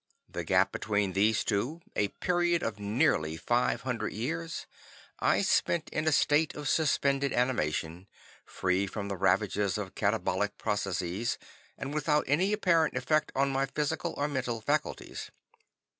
The 0.27 0.43
gap 0.43 0.71
between 0.71 1.13
these 1.13 1.43
two, 1.43 1.79
a 1.95 2.07
period 2.07 2.63
of 2.63 2.79
nearly 2.79 3.37
five 3.37 3.81
hundred 3.81 4.13
years, 4.13 4.65
I 5.19 5.43
spent 5.43 5.89
in 5.89 6.07
a 6.07 6.11
state 6.11 6.55
of 6.55 6.67
suspended 6.67 7.31
animation, 7.33 8.07
free 8.43 8.87
from 8.87 9.09
the 9.09 9.15
ravages 9.15 9.77
of 9.77 9.93
katabolic 9.93 10.57
processes, 10.57 11.37
and 11.77 11.93
without 11.93 12.23
any 12.25 12.51
apparent 12.51 12.95
effect 12.97 13.31
on 13.35 13.51
my 13.51 13.67
physical 13.67 14.15
or 14.17 14.27
mental 14.27 14.59
faculties. 14.59 15.29